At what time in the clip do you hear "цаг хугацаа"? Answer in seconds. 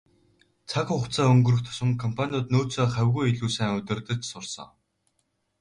0.69-1.27